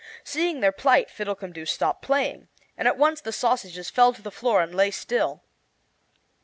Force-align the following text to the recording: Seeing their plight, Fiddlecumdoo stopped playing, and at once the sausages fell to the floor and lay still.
Seeing 0.23 0.61
their 0.61 0.71
plight, 0.71 1.11
Fiddlecumdoo 1.11 1.67
stopped 1.67 2.01
playing, 2.01 2.47
and 2.75 2.87
at 2.87 2.97
once 2.97 3.21
the 3.21 3.31
sausages 3.31 3.91
fell 3.91 4.13
to 4.13 4.21
the 4.23 4.31
floor 4.31 4.63
and 4.63 4.73
lay 4.73 4.89
still. 4.89 5.43